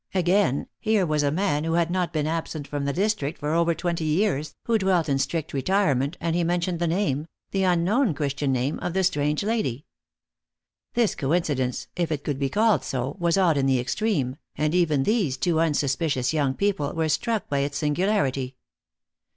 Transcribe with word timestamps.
Again, 0.15 0.65
here 0.79 1.05
was 1.05 1.21
a 1.21 1.29
man 1.29 1.63
who 1.63 1.73
had 1.73 1.91
not 1.91 2.11
been 2.11 2.25
absent 2.25 2.67
from 2.67 2.85
the 2.85 2.91
district 2.91 3.37
for 3.37 3.53
over 3.53 3.75
twenty 3.75 4.03
years, 4.05 4.55
who 4.65 4.79
dwelt 4.79 5.07
in 5.07 5.19
strict 5.19 5.53
retirement, 5.53 6.17
and 6.19 6.35
he 6.35 6.43
mentioned 6.43 6.79
the 6.79 6.87
name 6.87 7.27
the 7.51 7.61
unknown 7.65 8.15
Christian 8.15 8.51
name 8.51 8.79
of 8.79 8.95
the 8.95 9.03
strange 9.03 9.43
lady. 9.43 9.85
This 10.95 11.13
coincidence 11.13 11.85
if 11.95 12.11
it 12.11 12.23
could 12.23 12.39
be 12.39 12.49
called 12.49 12.83
so 12.83 13.15
was 13.19 13.37
odd 13.37 13.57
in 13.57 13.67
the 13.67 13.79
extreme, 13.79 14.37
and 14.57 14.73
even 14.73 15.03
these 15.03 15.37
two 15.37 15.59
unsuspicious 15.59 16.33
young 16.33 16.55
people 16.55 16.93
were 16.93 17.07
struck 17.07 17.47
by 17.47 17.59
its 17.59 17.77
singularity. 17.77 18.55